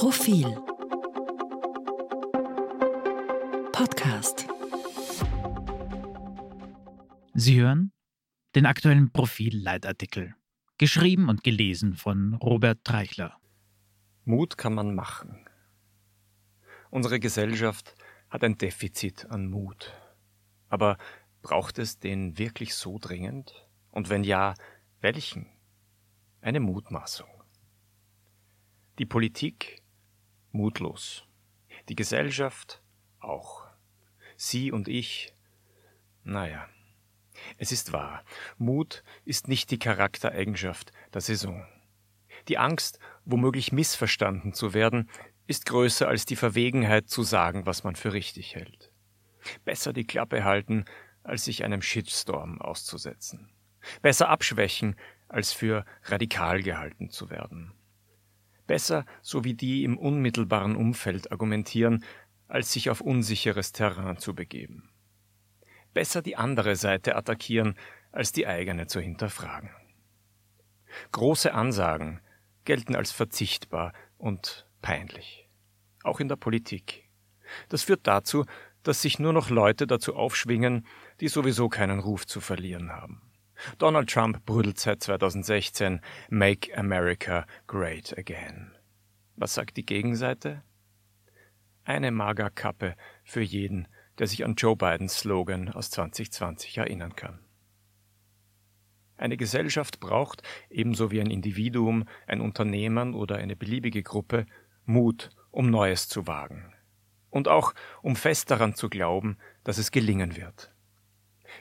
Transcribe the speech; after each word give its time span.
Profil 0.00 0.46
Podcast 3.70 4.48
Sie 7.34 7.60
hören 7.60 7.92
den 8.54 8.64
aktuellen 8.64 9.12
Profil-Leitartikel, 9.12 10.34
geschrieben 10.78 11.28
und 11.28 11.44
gelesen 11.44 11.96
von 11.96 12.32
Robert 12.32 12.82
Treichler. 12.82 13.36
Mut 14.24 14.56
kann 14.56 14.72
man 14.72 14.94
machen. 14.94 15.46
Unsere 16.88 17.20
Gesellschaft 17.20 17.94
hat 18.30 18.42
ein 18.42 18.56
Defizit 18.56 19.26
an 19.26 19.50
Mut. 19.50 19.92
Aber 20.70 20.96
braucht 21.42 21.78
es 21.78 21.98
den 21.98 22.38
wirklich 22.38 22.74
so 22.74 22.98
dringend? 22.98 23.68
Und 23.90 24.08
wenn 24.08 24.24
ja, 24.24 24.54
welchen? 25.02 25.46
Eine 26.40 26.60
Mutmaßung. 26.60 27.28
Die 28.98 29.04
Politik 29.04 29.79
mutlos. 30.52 31.24
Die 31.88 31.96
Gesellschaft 31.96 32.82
auch. 33.20 33.66
Sie 34.36 34.72
und 34.72 34.88
ich, 34.88 35.34
naja. 36.24 36.68
Es 37.58 37.72
ist 37.72 37.92
wahr, 37.92 38.24
Mut 38.58 39.02
ist 39.24 39.48
nicht 39.48 39.70
die 39.70 39.78
Charaktereigenschaft 39.78 40.92
der 41.14 41.20
Saison. 41.20 41.66
Die 42.48 42.58
Angst, 42.58 42.98
womöglich 43.24 43.72
missverstanden 43.72 44.52
zu 44.52 44.74
werden, 44.74 45.10
ist 45.46 45.66
größer 45.66 46.06
als 46.06 46.26
die 46.26 46.36
Verwegenheit 46.36 47.08
zu 47.08 47.22
sagen, 47.22 47.66
was 47.66 47.84
man 47.84 47.96
für 47.96 48.12
richtig 48.12 48.54
hält. 48.54 48.92
Besser 49.64 49.92
die 49.92 50.06
Klappe 50.06 50.44
halten, 50.44 50.84
als 51.22 51.44
sich 51.44 51.64
einem 51.64 51.82
Shitstorm 51.82 52.60
auszusetzen. 52.60 53.50
Besser 54.02 54.28
abschwächen, 54.28 54.96
als 55.28 55.52
für 55.52 55.84
radikal 56.04 56.62
gehalten 56.62 57.10
zu 57.10 57.30
werden. 57.30 57.72
Besser, 58.70 59.04
so 59.20 59.42
wie 59.42 59.54
die 59.54 59.82
im 59.82 59.98
unmittelbaren 59.98 60.76
Umfeld 60.76 61.32
argumentieren, 61.32 62.04
als 62.46 62.72
sich 62.72 62.88
auf 62.88 63.00
unsicheres 63.00 63.72
Terrain 63.72 64.16
zu 64.18 64.32
begeben. 64.32 64.92
Besser 65.92 66.22
die 66.22 66.36
andere 66.36 66.76
Seite 66.76 67.16
attackieren, 67.16 67.74
als 68.12 68.30
die 68.30 68.46
eigene 68.46 68.86
zu 68.86 69.00
hinterfragen. 69.00 69.70
Große 71.10 71.52
Ansagen 71.52 72.20
gelten 72.64 72.94
als 72.94 73.10
verzichtbar 73.10 73.92
und 74.18 74.68
peinlich. 74.82 75.48
Auch 76.04 76.20
in 76.20 76.28
der 76.28 76.36
Politik. 76.36 77.10
Das 77.70 77.82
führt 77.82 78.06
dazu, 78.06 78.44
dass 78.84 79.02
sich 79.02 79.18
nur 79.18 79.32
noch 79.32 79.50
Leute 79.50 79.88
dazu 79.88 80.14
aufschwingen, 80.14 80.86
die 81.18 81.26
sowieso 81.26 81.68
keinen 81.68 81.98
Ruf 81.98 82.24
zu 82.24 82.40
verlieren 82.40 82.92
haben. 82.92 83.29
Donald 83.78 84.10
Trump 84.10 84.44
brüdelt 84.46 84.78
seit 84.78 85.02
2016 85.02 86.00
Make 86.28 86.76
America 86.76 87.46
Great 87.66 88.16
Again. 88.16 88.72
Was 89.36 89.54
sagt 89.54 89.76
die 89.76 89.86
Gegenseite? 89.86 90.62
Eine 91.84 92.10
Magerkappe 92.10 92.94
für 93.24 93.40
jeden, 93.40 93.88
der 94.18 94.26
sich 94.26 94.44
an 94.44 94.54
Joe 94.54 94.76
Bidens 94.76 95.18
Slogan 95.18 95.70
aus 95.70 95.90
2020 95.90 96.78
erinnern 96.78 97.16
kann. 97.16 97.40
Eine 99.16 99.36
Gesellschaft 99.36 100.00
braucht, 100.00 100.42
ebenso 100.70 101.10
wie 101.10 101.20
ein 101.20 101.30
Individuum, 101.30 102.04
ein 102.26 102.40
Unternehmen 102.40 103.14
oder 103.14 103.36
eine 103.36 103.54
beliebige 103.54 104.02
Gruppe, 104.02 104.46
Mut, 104.86 105.30
um 105.50 105.70
Neues 105.70 106.08
zu 106.08 106.26
wagen. 106.26 106.72
Und 107.28 107.46
auch, 107.46 107.74
um 108.02 108.16
fest 108.16 108.50
daran 108.50 108.74
zu 108.74 108.88
glauben, 108.88 109.36
dass 109.62 109.78
es 109.78 109.90
gelingen 109.90 110.36
wird. 110.36 110.74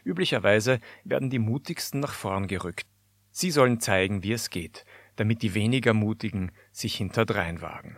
Üblicherweise 0.04 0.80
werden 1.04 1.30
die 1.30 1.40
Mutigsten 1.40 2.00
nach 2.00 2.14
vorn 2.14 2.48
gerückt. 2.48 2.86
Sie 3.32 3.52
sollen 3.52 3.80
zeigen, 3.80 4.24
wie 4.24 4.34
es 4.34 4.50
geht, 4.50 4.86
damit 5.16 5.42
die 5.42 5.54
weniger 5.54 5.94
Mutigen 5.94 6.52
sich 6.72 6.96
hinterdrein 6.96 7.62
wagen. 7.62 7.98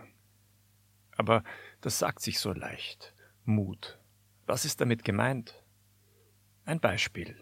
Aber 1.15 1.43
das 1.81 1.99
sagt 1.99 2.21
sich 2.21 2.39
so 2.39 2.53
leicht. 2.53 3.13
Mut. 3.43 3.99
Was 4.45 4.65
ist 4.65 4.81
damit 4.81 5.03
gemeint? 5.03 5.63
Ein 6.65 6.79
Beispiel. 6.79 7.35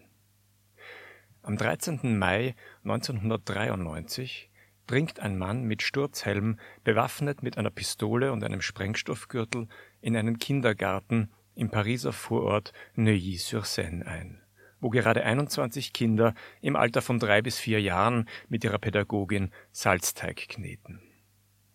Am 1.42 1.58
13. 1.58 2.18
Mai 2.18 2.56
1993 2.84 4.50
dringt 4.86 5.20
ein 5.20 5.38
Mann 5.38 5.64
mit 5.64 5.82
Sturzhelm, 5.82 6.60
bewaffnet 6.84 7.44
mit 7.44 7.58
einer 7.58 7.70
Pistole 7.70 8.32
und 8.32 8.44
einem 8.44 8.62
Sprengstoffgürtel, 8.62 9.68
in 10.02 10.18
einen 10.18 10.40
Kindergarten 10.40 11.32
im 11.60 11.70
Pariser 11.70 12.14
Vorort 12.14 12.72
Neuilly-sur-Seine 12.96 14.08
ein, 14.08 14.42
wo 14.80 14.90
gerade 14.90 15.24
21 15.24 15.92
Kinder 15.92 16.34
im 16.62 16.78
Alter 16.78 17.02
von 17.02 17.20
drei 17.20 17.42
bis 17.42 17.60
vier 17.60 17.82
Jahren 17.82 18.30
mit 18.48 18.64
ihrer 18.64 18.80
Pädagogin 18.80 19.52
Salzteig 19.74 20.48
kneten. 20.48 21.02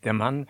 Der 0.03 0.15
Mann, 0.15 0.47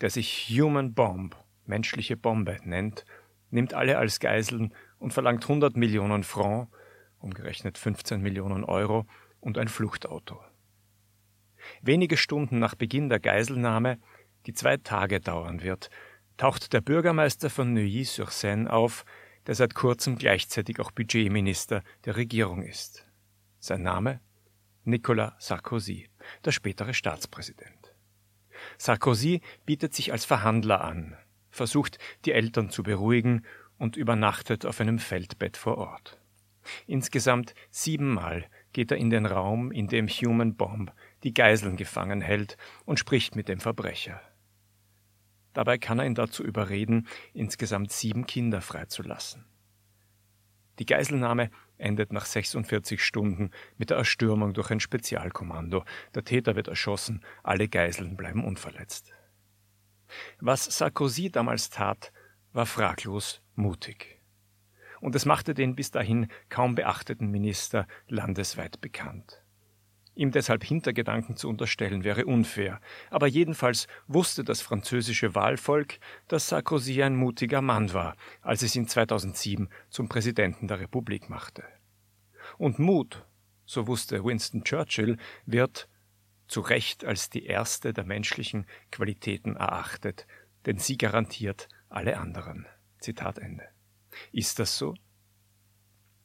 der 0.00 0.08
sich 0.08 0.48
Human 0.48 0.94
Bomb, 0.94 1.36
menschliche 1.66 2.16
Bombe, 2.16 2.56
nennt, 2.64 3.04
nimmt 3.50 3.74
alle 3.74 3.98
als 3.98 4.20
Geiseln 4.20 4.74
und 4.98 5.12
verlangt 5.12 5.44
100 5.44 5.76
Millionen 5.76 6.24
Franc, 6.24 6.68
umgerechnet 7.18 7.76
15 7.76 8.22
Millionen 8.22 8.64
Euro, 8.64 9.06
und 9.40 9.58
ein 9.58 9.68
Fluchtauto. 9.68 10.40
Wenige 11.82 12.16
Stunden 12.16 12.58
nach 12.58 12.74
Beginn 12.74 13.10
der 13.10 13.20
Geiselnahme, 13.20 13.98
die 14.46 14.54
zwei 14.54 14.78
Tage 14.78 15.20
dauern 15.20 15.62
wird, 15.62 15.90
taucht 16.38 16.72
der 16.72 16.80
Bürgermeister 16.80 17.50
von 17.50 17.74
Neuilly-sur-Seine 17.74 18.72
auf, 18.72 19.04
der 19.46 19.54
seit 19.54 19.74
kurzem 19.74 20.16
gleichzeitig 20.16 20.80
auch 20.80 20.92
Budgetminister 20.92 21.82
der 22.06 22.16
Regierung 22.16 22.62
ist. 22.62 23.06
Sein 23.58 23.82
Name? 23.82 24.20
Nicolas 24.84 25.34
Sarkozy, 25.38 26.08
der 26.44 26.52
spätere 26.52 26.94
Staatspräsident. 26.94 27.92
Sarkozy 28.78 29.42
bietet 29.66 29.94
sich 29.94 30.12
als 30.12 30.24
Verhandler 30.24 30.82
an, 30.82 31.16
versucht, 31.50 31.98
die 32.24 32.32
Eltern 32.32 32.70
zu 32.70 32.82
beruhigen 32.82 33.44
und 33.76 33.96
übernachtet 33.96 34.64
auf 34.64 34.80
einem 34.80 34.98
Feldbett 34.98 35.56
vor 35.56 35.76
Ort. 35.76 36.18
Insgesamt 36.86 37.54
siebenmal 37.70 38.46
geht 38.72 38.90
er 38.90 38.98
in 38.98 39.10
den 39.10 39.26
Raum, 39.26 39.72
in 39.72 39.88
dem 39.88 40.08
Human 40.08 40.54
Bomb 40.54 40.92
die 41.24 41.34
Geiseln 41.34 41.76
gefangen 41.76 42.20
hält 42.20 42.56
und 42.84 42.98
spricht 42.98 43.34
mit 43.36 43.48
dem 43.48 43.60
Verbrecher. 43.60 44.20
Dabei 45.58 45.76
kann 45.76 45.98
er 45.98 46.06
ihn 46.06 46.14
dazu 46.14 46.44
überreden, 46.44 47.08
insgesamt 47.34 47.90
sieben 47.90 48.26
Kinder 48.28 48.60
freizulassen. 48.60 49.44
Die 50.78 50.86
Geiselnahme 50.86 51.50
endet 51.78 52.12
nach 52.12 52.26
46 52.26 53.02
Stunden 53.02 53.50
mit 53.76 53.90
der 53.90 53.96
Erstürmung 53.96 54.54
durch 54.54 54.70
ein 54.70 54.78
Spezialkommando. 54.78 55.84
Der 56.14 56.22
Täter 56.22 56.54
wird 56.54 56.68
erschossen, 56.68 57.24
alle 57.42 57.66
Geiseln 57.66 58.16
bleiben 58.16 58.44
unverletzt. 58.44 59.12
Was 60.38 60.64
Sarkozy 60.64 61.28
damals 61.28 61.70
tat, 61.70 62.12
war 62.52 62.66
fraglos 62.66 63.42
mutig. 63.56 64.20
Und 65.00 65.16
es 65.16 65.26
machte 65.26 65.54
den 65.54 65.74
bis 65.74 65.90
dahin 65.90 66.28
kaum 66.50 66.76
beachteten 66.76 67.32
Minister 67.32 67.88
landesweit 68.06 68.80
bekannt. 68.80 69.42
Ihm 70.18 70.32
deshalb 70.32 70.64
Hintergedanken 70.64 71.36
zu 71.36 71.48
unterstellen 71.48 72.02
wäre 72.02 72.26
unfair, 72.26 72.80
aber 73.08 73.28
jedenfalls 73.28 73.86
wusste 74.08 74.42
das 74.42 74.60
französische 74.60 75.36
Wahlvolk, 75.36 76.00
dass 76.26 76.48
Sarkozy 76.48 77.00
ein 77.04 77.14
mutiger 77.14 77.62
Mann 77.62 77.92
war, 77.92 78.16
als 78.42 78.62
es 78.62 78.74
ihn 78.74 78.88
2007 78.88 79.68
zum 79.90 80.08
Präsidenten 80.08 80.66
der 80.66 80.80
Republik 80.80 81.30
machte. 81.30 81.62
Und 82.56 82.80
Mut, 82.80 83.24
so 83.64 83.86
wusste 83.86 84.24
Winston 84.24 84.64
Churchill, 84.64 85.18
wird 85.46 85.88
zu 86.48 86.62
Recht 86.62 87.04
als 87.04 87.30
die 87.30 87.46
erste 87.46 87.92
der 87.92 88.02
menschlichen 88.02 88.66
Qualitäten 88.90 89.54
erachtet, 89.54 90.26
denn 90.66 90.78
sie 90.78 90.98
garantiert 90.98 91.68
alle 91.88 92.18
anderen. 92.18 92.66
Zitat 92.98 93.38
Ende. 93.38 93.68
Ist 94.32 94.58
das 94.58 94.78
so? 94.78 94.96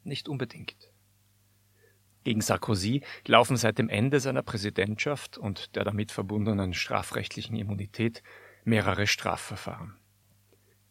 Nicht 0.03 0.27
unbedingt. 0.27 0.92
Gegen 2.23 2.41
Sarkozy 2.41 3.01
laufen 3.27 3.57
seit 3.57 3.77
dem 3.77 3.89
Ende 3.89 4.19
seiner 4.19 4.43
Präsidentschaft 4.43 5.37
und 5.37 5.75
der 5.75 5.83
damit 5.83 6.11
verbundenen 6.11 6.73
strafrechtlichen 6.73 7.55
Immunität 7.55 8.23
mehrere 8.63 9.07
Strafverfahren. 9.07 9.95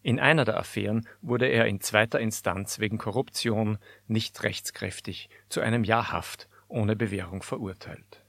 In 0.02 0.18
einer 0.18 0.44
der 0.44 0.58
Affären 0.58 1.06
wurde 1.20 1.46
er 1.46 1.66
in 1.66 1.80
zweiter 1.80 2.18
Instanz 2.18 2.80
wegen 2.80 2.98
Korruption 2.98 3.78
nicht 4.08 4.42
rechtskräftig 4.42 5.30
zu 5.48 5.60
einem 5.60 5.84
Jahr 5.84 6.10
Haft 6.10 6.48
ohne 6.68 6.96
Bewährung 6.96 7.42
verurteilt. 7.42 8.24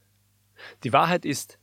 Die 0.84 0.92
Wahrheit 0.92 1.24
ist, 1.24 1.58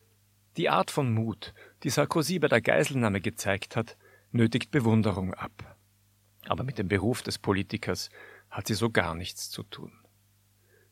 die 0.57 0.69
Art 0.69 0.91
von 0.91 1.13
Mut, 1.13 1.53
die 1.83 1.89
Sarkozy 1.89 2.39
bei 2.39 2.49
der 2.49 2.61
Geiselnahme 2.61 3.21
gezeigt 3.21 3.75
hat, 3.75 3.97
nötigt 4.31 4.69
Bewunderung 4.69 5.33
ab. 5.33 5.77
Aber 6.47 6.63
mit 6.63 6.77
dem 6.77 6.89
Beruf 6.89 7.21
des 7.21 7.39
Politikers 7.39 8.09
hat 8.49 8.67
sie 8.67 8.73
so 8.73 8.89
gar 8.89 9.15
nichts 9.15 9.49
zu 9.49 9.63
tun. 9.63 9.93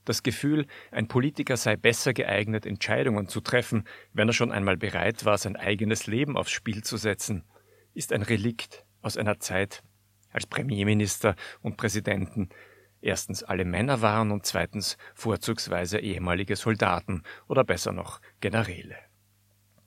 Das 0.09 0.23
Gefühl, 0.23 0.65
ein 0.89 1.07
Politiker 1.07 1.55
sei 1.55 1.75
besser 1.75 2.15
geeignet, 2.15 2.65
Entscheidungen 2.65 3.27
zu 3.27 3.41
treffen, 3.41 3.83
wenn 4.11 4.27
er 4.27 4.33
schon 4.33 4.51
einmal 4.51 4.75
bereit 4.75 5.23
war, 5.23 5.37
sein 5.37 5.55
eigenes 5.55 6.07
Leben 6.07 6.35
aufs 6.35 6.49
Spiel 6.49 6.83
zu 6.83 6.97
setzen, 6.97 7.43
ist 7.93 8.11
ein 8.11 8.23
Relikt 8.23 8.87
aus 9.03 9.17
einer 9.17 9.39
Zeit, 9.39 9.83
als 10.31 10.47
Premierminister 10.47 11.35
und 11.61 11.77
Präsidenten 11.77 12.49
erstens 13.01 13.43
alle 13.43 13.65
Männer 13.65 14.01
waren 14.01 14.31
und 14.31 14.47
zweitens 14.47 14.97
vorzugsweise 15.13 15.99
ehemalige 15.99 16.55
Soldaten 16.55 17.21
oder 17.47 17.63
besser 17.63 17.91
noch 17.91 18.19
Generäle. 18.41 18.97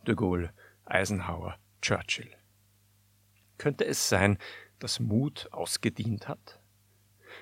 De 0.06 0.14
Gaulle, 0.14 0.52
Eisenhower, 0.84 1.58
Churchill. 1.80 2.30
Könnte 3.58 3.84
es 3.86 4.08
sein, 4.08 4.38
dass 4.78 5.00
Mut 5.00 5.48
ausgedient 5.50 6.28
hat? 6.28 6.61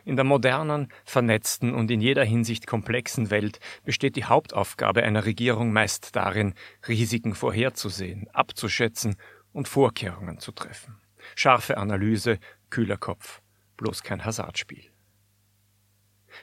In 0.04 0.16
der 0.16 0.24
modernen, 0.24 0.88
vernetzten 1.04 1.74
und 1.74 1.90
in 1.90 2.00
jeder 2.00 2.24
Hinsicht 2.24 2.66
komplexen 2.66 3.30
Welt 3.30 3.60
besteht 3.84 4.16
die 4.16 4.24
Hauptaufgabe 4.24 5.02
einer 5.02 5.24
Regierung 5.24 5.72
meist 5.72 6.16
darin, 6.16 6.54
Risiken 6.86 7.34
vorherzusehen, 7.34 8.28
abzuschätzen 8.32 9.16
und 9.52 9.68
Vorkehrungen 9.68 10.38
zu 10.38 10.52
treffen. 10.52 11.00
Scharfe 11.34 11.76
Analyse, 11.76 12.38
kühler 12.70 12.96
Kopf, 12.96 13.40
bloß 13.76 14.02
kein 14.02 14.24
Hasardspiel. 14.24 14.90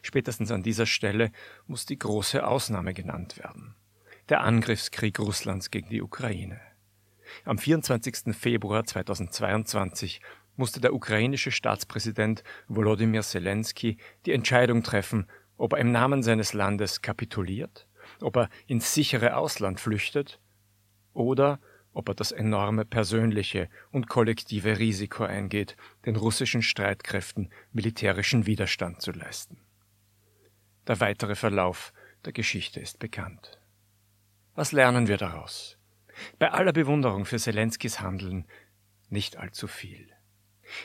Spätestens 0.01 0.51
an 0.51 0.63
dieser 0.63 0.85
Stelle 0.85 1.31
muss 1.65 1.85
die 1.85 1.97
große 1.97 2.45
Ausnahme 2.45 2.93
genannt 2.93 3.37
werden. 3.37 3.75
Der 4.29 4.41
Angriffskrieg 4.41 5.19
Russlands 5.19 5.71
gegen 5.71 5.89
die 5.89 6.01
Ukraine. 6.01 6.59
Am 7.45 7.57
24. 7.57 8.35
Februar 8.35 8.85
2022 8.85 10.21
musste 10.57 10.81
der 10.81 10.93
ukrainische 10.93 11.51
Staatspräsident 11.51 12.43
Volodymyr 12.67 13.21
Zelensky 13.21 13.97
die 14.25 14.33
Entscheidung 14.33 14.83
treffen, 14.83 15.27
ob 15.55 15.73
er 15.73 15.79
im 15.79 15.91
Namen 15.91 16.23
seines 16.23 16.53
Landes 16.53 17.01
kapituliert, 17.01 17.87
ob 18.21 18.35
er 18.35 18.49
ins 18.67 18.93
sichere 18.93 19.37
Ausland 19.37 19.79
flüchtet 19.79 20.39
oder 21.13 21.59
ob 21.93 22.09
er 22.09 22.15
das 22.15 22.31
enorme 22.31 22.85
persönliche 22.85 23.69
und 23.91 24.07
kollektive 24.07 24.77
Risiko 24.77 25.23
eingeht, 25.23 25.75
den 26.05 26.15
russischen 26.15 26.61
Streitkräften 26.61 27.49
militärischen 27.71 28.45
Widerstand 28.45 29.01
zu 29.01 29.11
leisten. 29.11 29.59
Der 30.85 30.99
weitere 30.99 31.35
Verlauf 31.35 31.93
der 32.25 32.33
Geschichte 32.33 32.79
ist 32.79 32.99
bekannt. 32.99 33.59
Was 34.53 34.71
lernen 34.71 35.07
wir 35.07 35.17
daraus? 35.17 35.77
Bei 36.39 36.51
aller 36.51 36.73
Bewunderung 36.73 37.25
für 37.25 37.37
Zelenskys 37.37 37.99
Handeln 37.99 38.45
nicht 39.09 39.37
allzu 39.37 39.67
viel. 39.67 40.16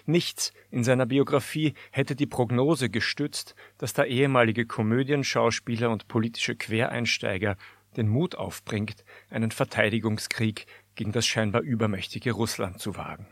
Nichts 0.07 0.53
in 0.71 0.85
seiner 0.85 1.07
Biografie 1.07 1.75
hätte 1.91 2.15
die 2.15 2.27
Prognose 2.27 2.91
gestützt, 2.91 3.55
dass 3.79 3.93
der 3.93 4.07
ehemalige 4.07 4.67
Komödienschauspieler 4.67 5.91
und 5.91 6.09
politische 6.09 6.57
Quereinsteiger 6.57 7.57
den 7.97 8.09
Mut 8.09 8.35
aufbringt, 8.35 9.05
einen 9.31 9.51
Verteidigungskrieg 9.51 10.67
gegen 10.95 11.13
das 11.13 11.27
scheinbar 11.27 11.63
übermächtige 11.63 12.33
Russland 12.33 12.79
zu 12.81 12.97
wagen. 12.97 13.27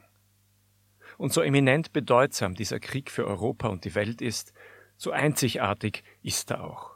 Und 1.19 1.33
so 1.33 1.43
eminent 1.43 1.93
bedeutsam 1.93 2.55
dieser 2.55 2.81
Krieg 2.81 3.11
für 3.11 3.27
Europa 3.27 3.69
und 3.69 3.85
die 3.85 3.95
Welt 3.95 4.23
ist, 4.23 4.53
so 4.97 5.11
einzigartig 5.11 6.03
ist 6.23 6.51
er 6.51 6.65
auch. 6.65 6.93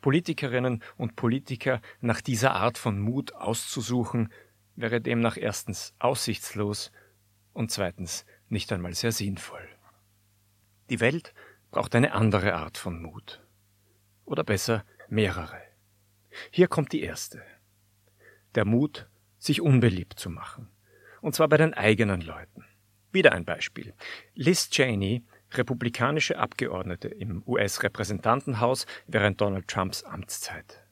Politikerinnen 0.00 0.82
und 0.96 1.16
Politiker 1.16 1.80
nach 2.00 2.20
dieser 2.20 2.54
Art 2.54 2.78
von 2.78 2.98
Mut 2.98 3.34
auszusuchen, 3.34 4.32
wäre 4.76 5.00
demnach 5.00 5.36
erstens 5.36 5.94
aussichtslos 5.98 6.92
und 7.52 7.70
zweitens 7.70 8.24
nicht 8.50 8.72
einmal 8.72 8.94
sehr 8.94 9.12
sinnvoll. 9.12 9.68
Die 10.90 11.00
Welt 11.00 11.34
braucht 11.70 11.94
eine 11.94 12.12
andere 12.12 12.54
Art 12.54 12.78
von 12.78 13.02
Mut. 13.02 13.44
Oder 14.24 14.44
besser 14.44 14.84
mehrere. 15.08 15.60
Hier 16.50 16.68
kommt 16.68 16.92
die 16.92 17.02
erste. 17.02 17.42
Der 18.54 18.64
Mut, 18.64 19.08
sich 19.38 19.60
unbeliebt 19.60 20.18
zu 20.18 20.30
machen. 20.30 20.70
Und 21.20 21.34
zwar 21.34 21.48
bei 21.48 21.56
den 21.56 21.74
eigenen 21.74 22.20
Leuten. 22.20 22.64
Wieder 23.12 23.32
ein 23.32 23.44
Beispiel. 23.44 23.94
Liz 24.34 24.70
Cheney, 24.70 25.24
republikanische 25.52 26.38
Abgeordnete 26.38 27.08
im 27.08 27.42
US-Repräsentantenhaus 27.46 28.86
während 29.06 29.40
Donald 29.40 29.68
Trumps 29.68 30.02
Amtszeit. 30.04 30.84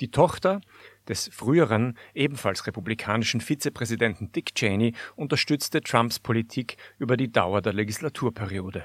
Die 0.00 0.10
Tochter 0.10 0.60
des 1.08 1.28
früheren, 1.32 1.96
ebenfalls 2.14 2.66
republikanischen 2.66 3.40
Vizepräsidenten 3.40 4.32
Dick 4.32 4.54
Cheney 4.54 4.94
unterstützte 5.16 5.80
Trumps 5.80 6.18
Politik 6.18 6.76
über 6.98 7.16
die 7.16 7.30
Dauer 7.30 7.62
der 7.62 7.72
Legislaturperiode. 7.72 8.84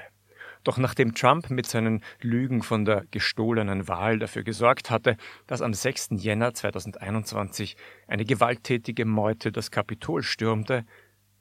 Doch 0.64 0.78
nachdem 0.78 1.14
Trump 1.14 1.48
mit 1.50 1.66
seinen 1.66 2.02
Lügen 2.20 2.62
von 2.62 2.84
der 2.84 3.04
gestohlenen 3.12 3.86
Wahl 3.86 4.18
dafür 4.18 4.42
gesorgt 4.42 4.90
hatte, 4.90 5.16
dass 5.46 5.62
am 5.62 5.72
6. 5.72 6.08
Jänner 6.16 6.54
2021 6.54 7.76
eine 8.08 8.24
gewalttätige 8.24 9.04
Meute 9.04 9.52
das 9.52 9.70
Kapitol 9.70 10.24
stürmte, 10.24 10.84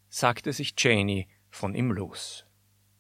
sagte 0.10 0.54
sich 0.54 0.75
Cheney 0.75 1.28
von 1.50 1.74
ihm 1.74 1.92
los. 1.92 2.45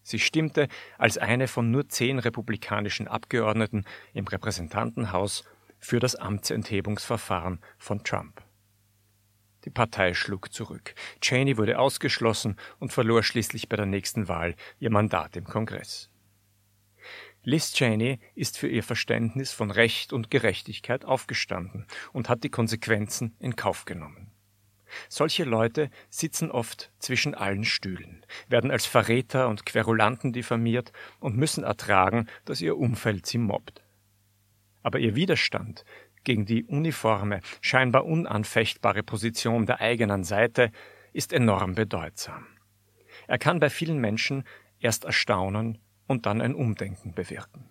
Sie 0.01 0.19
stimmte 0.19 0.67
als 0.97 1.17
eine 1.17 1.47
von 1.47 1.69
nur 1.69 1.89
zehn 1.89 2.19
republikanischen 2.19 3.07
Abgeordneten 3.07 3.85
im 4.13 4.27
Repräsentantenhaus 4.27 5.43
für 5.79 5.99
das 5.99 6.15
Amtsenthebungsverfahren 6.15 7.59
von 7.77 8.03
Trump. 8.03 8.41
Die 9.65 9.71
Partei 9.71 10.13
schlug 10.13 10.53
zurück. 10.53 10.93
Cheney 11.21 11.57
wurde 11.57 11.79
ausgeschlossen 11.79 12.55
und 12.79 12.93
verlor 12.93 13.23
schließlich 13.23 13.67
bei 13.67 13.75
der 13.75 13.87
nächsten 13.87 14.27
Wahl 14.27 14.55
ihr 14.79 14.91
Mandat 14.91 15.35
im 15.35 15.45
Kongress. 15.45 16.09
Liz 17.43 17.73
Cheney 17.73 18.19
ist 18.35 18.57
für 18.57 18.67
ihr 18.67 18.83
Verständnis 18.83 19.51
von 19.51 19.71
Recht 19.71 20.13
und 20.13 20.31
Gerechtigkeit 20.31 21.05
aufgestanden 21.05 21.85
und 22.13 22.29
hat 22.29 22.43
die 22.43 22.49
Konsequenzen 22.49 23.35
in 23.39 23.55
Kauf 23.55 23.85
genommen. 23.85 24.31
Solche 25.09 25.43
Leute 25.43 25.89
sitzen 26.09 26.51
oft 26.51 26.91
zwischen 26.99 27.35
allen 27.35 27.65
Stühlen, 27.65 28.25
werden 28.47 28.71
als 28.71 28.85
Verräter 28.85 29.49
und 29.49 29.65
Querulanten 29.65 30.31
diffamiert 30.31 30.91
und 31.19 31.37
müssen 31.37 31.63
ertragen, 31.63 32.27
dass 32.45 32.61
ihr 32.61 32.77
Umfeld 32.77 33.25
sie 33.25 33.39
mobbt 33.39 33.84
aber 34.85 34.99
ihr 34.99 35.15
Widerstand 35.15 35.83
gegen 36.23 36.45
die 36.45 36.63
uniforme, 36.63 37.39
scheinbar 37.59 38.05
unanfechtbare 38.05 39.01
Position 39.01 39.65
der 39.65 39.81
eigenen 39.81 40.23
Seite 40.23 40.71
ist 41.11 41.33
enorm 41.33 41.73
bedeutsam. 41.73 42.45
Er 43.27 43.39
kann 43.39 43.59
bei 43.59 43.71
vielen 43.71 43.97
Menschen 43.97 44.43
erst 44.79 45.03
erstaunen 45.03 45.79
und 46.05 46.27
dann 46.27 46.39
ein 46.39 46.53
Umdenken 46.53 47.15
bewirken. 47.15 47.67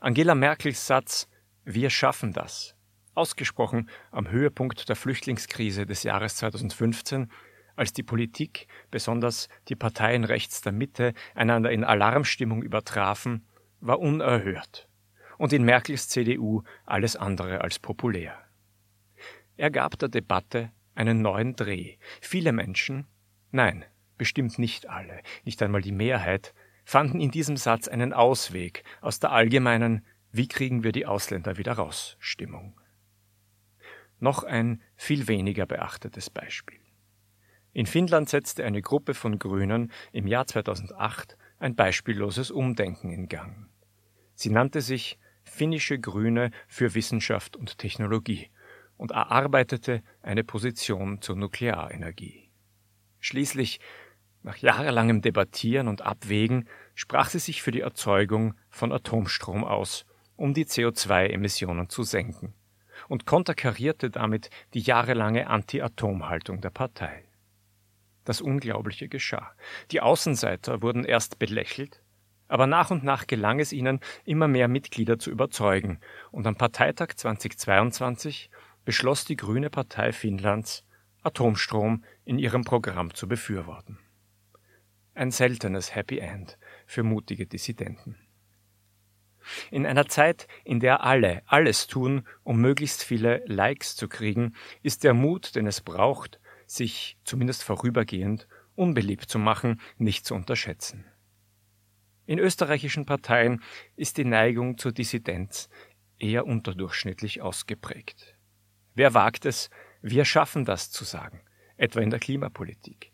Angela 0.00 0.34
Merkels 0.34 0.86
Satz 0.86 1.28
Wir 1.64 1.90
schaffen 1.90 2.32
das, 2.32 2.74
ausgesprochen 3.14 3.90
am 4.10 4.30
Höhepunkt 4.30 4.88
der 4.88 4.96
Flüchtlingskrise 4.96 5.84
des 5.84 6.02
Jahres 6.02 6.36
2015, 6.36 7.30
als 7.76 7.92
die 7.92 8.02
Politik, 8.02 8.68
besonders 8.90 9.48
die 9.68 9.76
Parteien 9.76 10.24
rechts 10.24 10.62
der 10.62 10.72
Mitte, 10.72 11.12
einander 11.34 11.70
in 11.70 11.84
Alarmstimmung 11.84 12.62
übertrafen, 12.62 13.46
war 13.80 13.98
unerhört 14.00 14.89
und 15.40 15.54
in 15.54 15.64
Merkels 15.64 16.10
CDU 16.10 16.64
alles 16.84 17.16
andere 17.16 17.62
als 17.62 17.78
populär. 17.78 18.36
Er 19.56 19.70
gab 19.70 19.98
der 19.98 20.10
Debatte 20.10 20.70
einen 20.94 21.22
neuen 21.22 21.56
Dreh. 21.56 21.96
Viele 22.20 22.52
Menschen, 22.52 23.06
nein, 23.50 23.86
bestimmt 24.18 24.58
nicht 24.58 24.90
alle, 24.90 25.22
nicht 25.44 25.62
einmal 25.62 25.80
die 25.80 25.92
Mehrheit, 25.92 26.52
fanden 26.84 27.22
in 27.22 27.30
diesem 27.30 27.56
Satz 27.56 27.88
einen 27.88 28.12
Ausweg 28.12 28.84
aus 29.00 29.18
der 29.18 29.32
allgemeinen 29.32 30.04
Wie 30.30 30.46
kriegen 30.46 30.84
wir 30.84 30.92
die 30.92 31.06
Ausländer 31.06 31.56
wieder 31.56 31.72
raus 31.72 32.18
Stimmung. 32.18 32.78
Noch 34.18 34.44
ein 34.44 34.82
viel 34.94 35.26
weniger 35.26 35.64
beachtetes 35.64 36.28
Beispiel. 36.28 36.80
In 37.72 37.86
Finnland 37.86 38.28
setzte 38.28 38.66
eine 38.66 38.82
Gruppe 38.82 39.14
von 39.14 39.38
Grünen 39.38 39.90
im 40.12 40.26
Jahr 40.26 40.46
2008 40.46 41.38
ein 41.58 41.76
beispielloses 41.76 42.50
Umdenken 42.50 43.10
in 43.10 43.26
Gang. 43.28 43.70
Sie 44.34 44.50
nannte 44.50 44.82
sich 44.82 45.18
finnische 45.50 45.98
Grüne 45.98 46.50
für 46.68 46.94
Wissenschaft 46.94 47.56
und 47.56 47.78
Technologie 47.78 48.50
und 48.96 49.10
erarbeitete 49.10 50.02
eine 50.22 50.44
Position 50.44 51.20
zur 51.20 51.36
Nuklearenergie. 51.36 52.50
Schließlich, 53.18 53.80
nach 54.42 54.56
jahrelangem 54.56 55.20
Debattieren 55.20 55.88
und 55.88 56.02
Abwägen, 56.02 56.68
sprach 56.94 57.28
sie 57.28 57.38
sich 57.38 57.62
für 57.62 57.72
die 57.72 57.80
Erzeugung 57.80 58.54
von 58.70 58.92
Atomstrom 58.92 59.64
aus, 59.64 60.06
um 60.36 60.54
die 60.54 60.64
CO2-Emissionen 60.64 61.90
zu 61.90 62.02
senken, 62.02 62.54
und 63.08 63.26
konterkarierte 63.26 64.08
damit 64.10 64.48
die 64.72 64.80
jahrelange 64.80 65.48
Anti-Atom-Haltung 65.48 66.60
der 66.60 66.70
Partei. 66.70 67.24
Das 68.24 68.40
Unglaubliche 68.40 69.08
geschah. 69.08 69.52
Die 69.90 70.00
Außenseiter 70.00 70.82
wurden 70.82 71.04
erst 71.04 71.38
belächelt, 71.38 72.02
aber 72.50 72.66
nach 72.66 72.90
und 72.90 73.04
nach 73.04 73.28
gelang 73.28 73.60
es 73.60 73.72
ihnen, 73.72 74.00
immer 74.24 74.48
mehr 74.48 74.66
Mitglieder 74.66 75.18
zu 75.18 75.30
überzeugen, 75.30 76.00
und 76.32 76.46
am 76.48 76.56
Parteitag 76.56 77.14
2022 77.14 78.50
beschloss 78.84 79.24
die 79.24 79.36
Grüne 79.36 79.70
Partei 79.70 80.12
Finnlands, 80.12 80.84
Atomstrom 81.22 82.04
in 82.24 82.38
ihrem 82.38 82.64
Programm 82.64 83.14
zu 83.14 83.28
befürworten. 83.28 83.98
Ein 85.14 85.30
seltenes 85.30 85.94
Happy 85.94 86.18
End 86.18 86.58
für 86.86 87.04
mutige 87.04 87.46
Dissidenten. 87.46 88.16
In 89.70 89.86
einer 89.86 90.06
Zeit, 90.06 90.48
in 90.64 90.80
der 90.80 91.04
alle 91.04 91.42
alles 91.46 91.86
tun, 91.86 92.26
um 92.42 92.60
möglichst 92.60 93.04
viele 93.04 93.44
Likes 93.46 93.94
zu 93.94 94.08
kriegen, 94.08 94.54
ist 94.82 95.04
der 95.04 95.14
Mut, 95.14 95.54
den 95.54 95.66
es 95.68 95.80
braucht, 95.80 96.40
sich 96.66 97.16
zumindest 97.24 97.62
vorübergehend 97.62 98.48
unbeliebt 98.74 99.28
zu 99.28 99.38
machen, 99.38 99.80
nicht 99.98 100.26
zu 100.26 100.34
unterschätzen. 100.34 101.04
In 102.30 102.38
österreichischen 102.38 103.06
Parteien 103.06 103.60
ist 103.96 104.16
die 104.16 104.24
Neigung 104.24 104.78
zur 104.78 104.92
Dissidenz 104.92 105.68
eher 106.16 106.46
unterdurchschnittlich 106.46 107.42
ausgeprägt. 107.42 108.36
Wer 108.94 109.14
wagt 109.14 109.46
es, 109.46 109.68
wir 110.00 110.24
schaffen 110.24 110.64
das 110.64 110.92
zu 110.92 111.02
sagen, 111.02 111.40
etwa 111.76 111.98
in 111.98 112.10
der 112.10 112.20
Klimapolitik. 112.20 113.10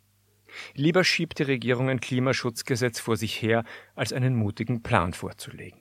Lieber 0.75 1.03
schiebt 1.03 1.39
die 1.39 1.45
Regierung 1.45 1.89
ein 1.89 2.01
Klimaschutzgesetz 2.01 3.01
vor 3.01 3.17
sich 3.17 3.41
her, 3.41 3.65
als 3.95 4.13
einen 4.13 4.37
mutigen 4.37 4.83
Plan 4.83 5.15
vorzulegen. 5.15 5.81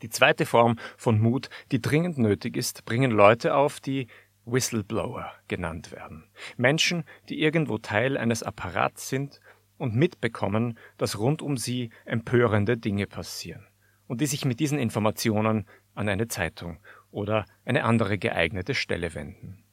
Die 0.00 0.08
zweite 0.08 0.46
Form 0.46 0.78
von 0.96 1.20
Mut, 1.20 1.50
die 1.72 1.82
dringend 1.82 2.16
nötig 2.16 2.56
ist, 2.56 2.86
bringen 2.86 3.10
Leute 3.10 3.54
auf, 3.54 3.80
die 3.80 4.06
Whistleblower 4.46 5.30
genannt 5.46 5.92
werden. 5.92 6.24
Menschen, 6.56 7.04
die 7.28 7.42
irgendwo 7.42 7.76
Teil 7.76 8.16
eines 8.16 8.42
Apparats 8.42 9.10
sind 9.10 9.41
und 9.82 9.96
mitbekommen, 9.96 10.78
dass 10.96 11.18
rund 11.18 11.42
um 11.42 11.56
sie 11.56 11.90
empörende 12.04 12.78
Dinge 12.78 13.08
passieren 13.08 13.66
und 14.06 14.20
die 14.20 14.26
sich 14.26 14.44
mit 14.44 14.60
diesen 14.60 14.78
Informationen 14.78 15.66
an 15.94 16.08
eine 16.08 16.28
Zeitung 16.28 16.78
oder 17.10 17.46
eine 17.64 17.82
andere 17.82 18.16
geeignete 18.16 18.76
Stelle 18.76 19.12
wenden. 19.16 19.64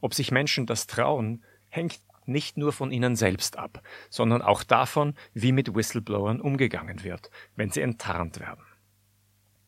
Ob 0.00 0.14
sich 0.14 0.30
Menschen 0.30 0.64
das 0.64 0.86
trauen, 0.86 1.44
hängt 1.70 1.98
nicht 2.24 2.56
nur 2.56 2.72
von 2.72 2.92
ihnen 2.92 3.16
selbst 3.16 3.58
ab, 3.58 3.82
sondern 4.10 4.42
auch 4.42 4.62
davon, 4.62 5.14
wie 5.34 5.50
mit 5.50 5.74
Whistleblowern 5.74 6.40
umgegangen 6.40 7.02
wird, 7.02 7.32
wenn 7.56 7.70
sie 7.70 7.80
enttarnt 7.80 8.38
werden. 8.38 8.64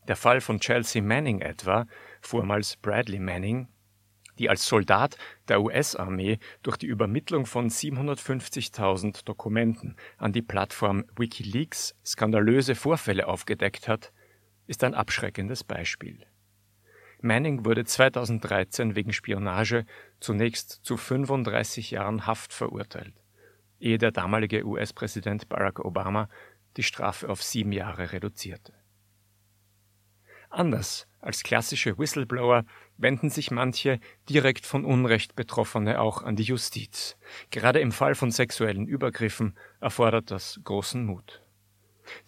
Der 0.07 0.17
Fall 0.17 0.41
von 0.41 0.61
Chelsea 0.61 1.03
Manning 1.03 1.41
etwa, 1.41 1.87
vormals 2.21 2.77
Bradley 2.77 3.19
Manning, 3.19 3.67
die 4.43 4.51
als 4.51 4.67
Soldat 4.67 5.17
der 5.47 5.63
US-Armee 5.63 6.39
durch 6.63 6.77
die 6.77 6.87
Übermittlung 6.87 7.47
von 7.47 7.71
750.000 7.71 9.25
Dokumenten 9.25 9.97
an 10.19 10.33
die 10.33 10.43
Plattform 10.43 11.05
Wikileaks 11.17 11.95
skandalöse 12.05 12.75
Vorfälle 12.75 13.29
aufgedeckt 13.29 13.87
hat, 13.87 14.13
ist 14.67 14.83
ein 14.83 14.95
abschreckendes 14.95 15.63
Beispiel. 15.63 16.27
Manning 17.21 17.65
wurde 17.65 17.85
2013 17.85 18.97
wegen 18.97 19.13
Spionage 19.13 19.87
zunächst 20.19 20.81
zu 20.83 20.97
35 20.97 21.93
Jahren 21.93 22.27
Haft 22.27 22.53
verurteilt, 22.53 23.15
ehe 23.79 23.99
der 23.99 24.11
damalige 24.11 24.67
US-Präsident 24.67 25.49
Barack 25.49 25.79
Obama 25.79 26.29
die 26.77 26.83
Strafe 26.83 27.29
auf 27.29 27.45
sieben 27.45 27.71
Jahre 27.71 28.13
reduzierte. 28.13 28.75
Anders 30.51 31.07
als 31.23 31.45
klassische 31.45 31.97
Whistleblower 31.99 32.65
wenden 32.99 33.31
sich 33.31 33.53
manche 33.53 34.01
direkt 34.29 34.67
von 34.67 34.85
Unrecht 34.85 35.37
Betroffene 35.37 36.01
auch 36.01 36.23
an 36.23 36.35
die 36.35 36.43
Justiz. 36.43 37.17
Gerade 37.51 37.79
im 37.79 37.93
Fall 37.93 38.17
von 38.17 38.33
sexuellen 38.33 38.87
Übergriffen 38.87 39.57
erfordert 39.81 40.33
das 40.33 40.61
großen 40.65 41.07
Mut. 41.07 41.43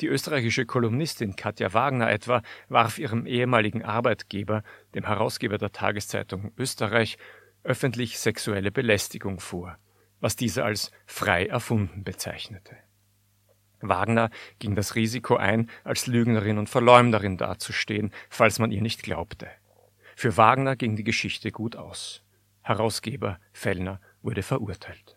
Die 0.01 0.07
österreichische 0.07 0.65
Kolumnistin 0.65 1.35
Katja 1.35 1.75
Wagner 1.75 2.09
etwa 2.09 2.41
warf 2.69 3.01
ihrem 3.01 3.27
ehemaligen 3.27 3.85
Arbeitgeber, 3.85 4.63
dem 4.95 5.05
Herausgeber 5.05 5.59
der 5.59 5.73
Tageszeitung 5.73 6.53
Österreich, 6.57 7.19
öffentlich 7.65 8.21
sexuelle 8.21 8.71
Belästigung 8.71 9.41
vor, 9.41 9.77
was 10.21 10.37
dieser 10.37 10.65
als 10.65 10.93
frei 11.05 11.47
erfunden 11.47 12.05
bezeichnete. 12.05 12.77
Wagner 13.89 14.31
ging 14.59 14.75
das 14.75 14.95
Risiko 14.95 15.37
ein, 15.37 15.71
als 15.85 16.07
Lügnerin 16.07 16.59
und 16.59 16.69
Verleumderin 16.69 17.37
dazustehen, 17.37 18.13
falls 18.29 18.59
man 18.59 18.71
ihr 18.73 18.83
nicht 18.83 19.03
glaubte. 19.03 19.49
Für 20.17 20.37
Wagner 20.37 20.77
ging 20.77 20.97
die 20.97 21.05
Geschichte 21.05 21.51
gut 21.51 21.77
aus. 21.77 22.23
Herausgeber 22.63 23.39
Fellner 23.53 24.01
wurde 24.23 24.43
verurteilt. 24.43 25.17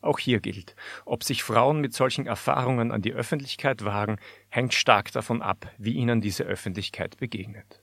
Auch 0.00 0.18
hier 0.18 0.40
gilt, 0.40 0.76
ob 1.04 1.24
sich 1.24 1.42
Frauen 1.42 1.80
mit 1.80 1.92
solchen 1.92 2.26
Erfahrungen 2.26 2.92
an 2.92 3.02
die 3.02 3.12
Öffentlichkeit 3.12 3.84
wagen, 3.84 4.18
hängt 4.48 4.74
stark 4.74 5.10
davon 5.12 5.42
ab, 5.42 5.70
wie 5.76 5.94
ihnen 5.94 6.20
diese 6.20 6.44
Öffentlichkeit 6.44 7.16
begegnet. 7.16 7.82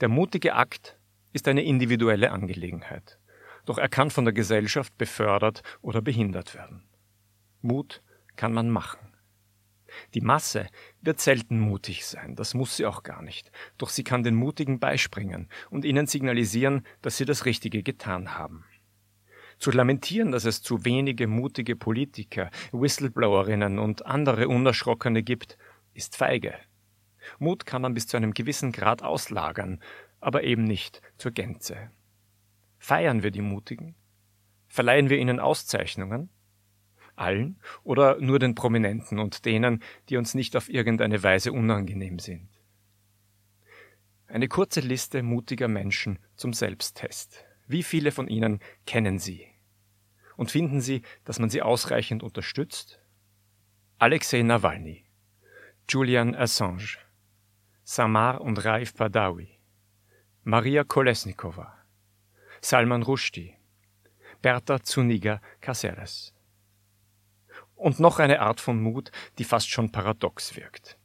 Der 0.00 0.08
mutige 0.08 0.54
Akt 0.54 0.98
ist 1.32 1.46
eine 1.46 1.62
individuelle 1.62 2.32
Angelegenheit, 2.32 3.18
doch 3.64 3.78
er 3.78 3.88
kann 3.88 4.10
von 4.10 4.24
der 4.24 4.34
Gesellschaft 4.34 4.96
befördert 4.98 5.62
oder 5.82 6.02
behindert 6.02 6.54
werden. 6.54 6.82
Mut 7.60 8.02
kann 8.36 8.52
man 8.52 8.70
machen. 8.70 9.12
Die 10.14 10.20
Masse 10.20 10.68
wird 11.00 11.20
selten 11.20 11.60
mutig 11.60 12.06
sein, 12.06 12.34
das 12.34 12.54
muss 12.54 12.76
sie 12.76 12.86
auch 12.86 13.02
gar 13.02 13.22
nicht, 13.22 13.50
doch 13.78 13.90
sie 13.90 14.04
kann 14.04 14.22
den 14.22 14.34
Mutigen 14.34 14.78
beispringen 14.78 15.48
und 15.70 15.84
ihnen 15.84 16.06
signalisieren, 16.06 16.86
dass 17.02 17.16
sie 17.16 17.24
das 17.24 17.44
Richtige 17.44 17.82
getan 17.82 18.36
haben. 18.36 18.64
Zu 19.58 19.70
lamentieren, 19.70 20.32
dass 20.32 20.44
es 20.44 20.62
zu 20.62 20.84
wenige 20.84 21.26
mutige 21.28 21.76
Politiker, 21.76 22.50
Whistleblowerinnen 22.72 23.78
und 23.78 24.06
andere 24.06 24.48
Unerschrockene 24.48 25.22
gibt, 25.22 25.56
ist 25.94 26.16
feige. 26.16 26.54
Mut 27.38 27.66
kann 27.66 27.82
man 27.82 27.94
bis 27.94 28.08
zu 28.08 28.16
einem 28.16 28.34
gewissen 28.34 28.72
Grad 28.72 29.02
auslagern, 29.02 29.80
aber 30.20 30.42
eben 30.42 30.64
nicht 30.64 31.00
zur 31.16 31.30
Gänze. 31.30 31.90
Feiern 32.78 33.22
wir 33.22 33.30
die 33.30 33.42
Mutigen? 33.42 33.94
Verleihen 34.66 35.10
wir 35.10 35.18
ihnen 35.18 35.38
Auszeichnungen? 35.38 36.30
Allen 37.16 37.58
oder 37.84 38.20
nur 38.20 38.38
den 38.38 38.54
Prominenten 38.54 39.18
und 39.18 39.44
denen, 39.44 39.82
die 40.08 40.16
uns 40.16 40.34
nicht 40.34 40.56
auf 40.56 40.68
irgendeine 40.68 41.22
Weise 41.22 41.52
unangenehm 41.52 42.18
sind. 42.18 42.48
Eine 44.26 44.48
kurze 44.48 44.80
Liste 44.80 45.22
mutiger 45.22 45.68
Menschen 45.68 46.18
zum 46.36 46.52
Selbsttest. 46.52 47.44
Wie 47.66 47.82
viele 47.82 48.12
von 48.12 48.28
ihnen 48.28 48.60
kennen 48.86 49.18
Sie? 49.18 49.46
Und 50.36 50.50
finden 50.50 50.80
Sie, 50.80 51.02
dass 51.24 51.38
man 51.38 51.50
sie 51.50 51.62
ausreichend 51.62 52.22
unterstützt? 52.22 52.98
Alexei 53.98 54.42
Nawalny, 54.42 55.04
Julian 55.88 56.34
Assange, 56.34 56.98
Samar 57.84 58.40
und 58.40 58.64
Raif 58.64 58.94
Badawi, 58.94 59.48
Maria 60.44 60.82
Kolesnikova, 60.82 61.76
Salman 62.60 63.02
Rushdie, 63.02 63.54
Berta 64.40 64.82
Zuniga 64.82 65.40
Caceres 65.60 66.34
und 67.82 68.00
noch 68.00 68.18
eine 68.18 68.40
Art 68.40 68.60
von 68.60 68.80
Mut, 68.80 69.10
die 69.38 69.44
fast 69.44 69.70
schon 69.70 69.90
paradox 69.90 70.56
wirkt. 70.56 70.96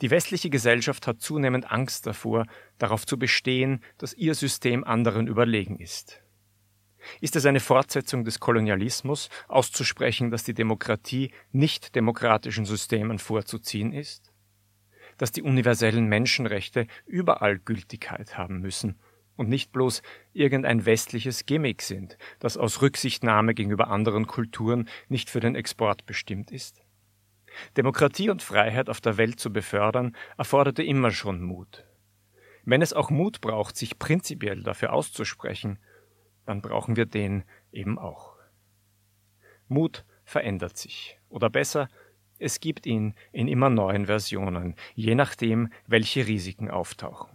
Die 0.00 0.10
westliche 0.10 0.50
Gesellschaft 0.50 1.06
hat 1.06 1.20
zunehmend 1.20 1.70
Angst 1.70 2.06
davor, 2.06 2.46
darauf 2.78 3.06
zu 3.06 3.18
bestehen, 3.18 3.82
dass 3.98 4.14
ihr 4.14 4.34
System 4.34 4.84
anderen 4.84 5.26
überlegen 5.26 5.78
ist. 5.78 6.20
Ist 7.20 7.36
es 7.36 7.44
eine 7.44 7.60
Fortsetzung 7.60 8.24
des 8.24 8.40
Kolonialismus, 8.40 9.28
auszusprechen, 9.48 10.30
dass 10.30 10.44
die 10.44 10.54
Demokratie 10.54 11.32
nicht 11.52 11.94
demokratischen 11.94 12.64
Systemen 12.64 13.18
vorzuziehen 13.18 13.92
ist? 13.92 14.32
Dass 15.18 15.32
die 15.32 15.42
universellen 15.42 16.06
Menschenrechte 16.06 16.86
überall 17.06 17.58
Gültigkeit 17.58 18.38
haben 18.38 18.60
müssen 18.60 18.98
und 19.36 19.48
nicht 19.48 19.72
bloß 19.72 20.02
irgendein 20.32 20.86
westliches 20.86 21.46
Gimmick 21.46 21.82
sind, 21.82 22.18
das 22.38 22.56
aus 22.56 22.82
Rücksichtnahme 22.82 23.54
gegenüber 23.54 23.88
anderen 23.88 24.26
Kulturen 24.26 24.88
nicht 25.08 25.30
für 25.30 25.40
den 25.40 25.54
Export 25.54 26.06
bestimmt 26.06 26.50
ist? 26.50 26.82
Demokratie 27.76 28.30
und 28.30 28.42
Freiheit 28.42 28.88
auf 28.88 29.00
der 29.00 29.16
Welt 29.16 29.38
zu 29.38 29.52
befördern, 29.52 30.16
erforderte 30.36 30.82
immer 30.82 31.10
schon 31.10 31.42
Mut. 31.42 31.84
Wenn 32.64 32.82
es 32.82 32.92
auch 32.92 33.10
Mut 33.10 33.40
braucht, 33.40 33.76
sich 33.76 33.98
prinzipiell 33.98 34.62
dafür 34.62 34.92
auszusprechen, 34.92 35.78
dann 36.46 36.62
brauchen 36.62 36.96
wir 36.96 37.06
den 37.06 37.44
eben 37.72 37.98
auch. 37.98 38.36
Mut 39.68 40.04
verändert 40.24 40.76
sich, 40.76 41.18
oder 41.28 41.50
besser, 41.50 41.88
es 42.38 42.60
gibt 42.60 42.86
ihn 42.86 43.14
in 43.32 43.48
immer 43.48 43.70
neuen 43.70 44.06
Versionen, 44.06 44.74
je 44.94 45.14
nachdem, 45.14 45.70
welche 45.86 46.26
Risiken 46.26 46.70
auftauchen. 46.70 47.33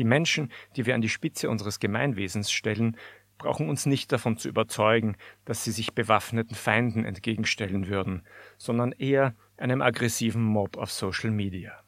Die 0.00 0.04
Menschen, 0.04 0.50
die 0.76 0.86
wir 0.86 0.94
an 0.94 1.02
die 1.02 1.10
Spitze 1.10 1.50
unseres 1.50 1.78
Gemeinwesens 1.78 2.50
stellen, 2.50 2.96
brauchen 3.36 3.68
uns 3.68 3.84
nicht 3.84 4.10
davon 4.12 4.38
zu 4.38 4.48
überzeugen, 4.48 5.14
dass 5.44 5.62
sie 5.62 5.72
sich 5.72 5.92
bewaffneten 5.92 6.56
Feinden 6.56 7.04
entgegenstellen 7.04 7.86
würden, 7.86 8.22
sondern 8.56 8.92
eher 8.92 9.34
einem 9.58 9.82
aggressiven 9.82 10.42
Mob 10.42 10.78
auf 10.78 10.90
Social 10.90 11.30
Media. 11.30 11.84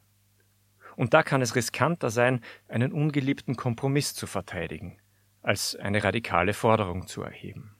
Und 0.95 1.15
da 1.15 1.23
kann 1.23 1.41
es 1.41 1.55
riskanter 1.55 2.11
sein, 2.11 2.41
einen 2.67 2.93
ungeliebten 2.93 3.55
Kompromiss 3.55 4.13
zu 4.13 4.27
verteidigen, 4.27 4.99
als 5.41 5.75
eine 5.75 6.03
radikale 6.03 6.53
Forderung 6.53 7.07
zu 7.07 7.23
erheben. 7.23 7.75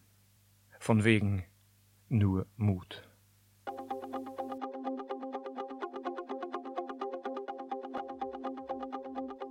Von 0.79 1.03
wegen 1.03 1.45
nur 2.09 2.47
Mut. 2.57 3.07